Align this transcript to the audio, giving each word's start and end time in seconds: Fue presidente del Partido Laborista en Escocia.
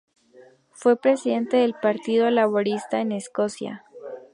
Fue 0.71 0.99
presidente 0.99 1.57
del 1.57 1.75
Partido 1.75 2.31
Laborista 2.31 3.01
en 3.01 3.11
Escocia. 3.11 3.85